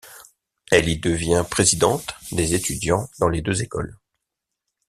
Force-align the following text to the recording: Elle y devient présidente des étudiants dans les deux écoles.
Elle 0.71 0.89
y 0.89 0.97
devient 0.97 1.45
présidente 1.51 2.15
des 2.31 2.55
étudiants 2.55 3.07
dans 3.19 3.29
les 3.29 3.43
deux 3.43 3.61
écoles. 3.61 3.99